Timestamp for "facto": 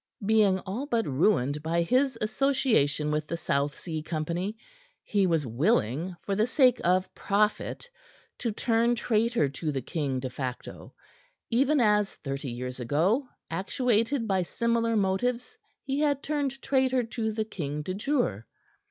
10.31-10.95